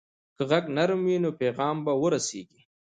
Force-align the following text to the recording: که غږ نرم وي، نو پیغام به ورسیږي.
که 0.35 0.43
غږ 0.49 0.65
نرم 0.75 0.99
وي، 1.07 1.17
نو 1.23 1.29
پیغام 1.41 1.75
به 1.85 1.91
ورسیږي. 2.01 2.61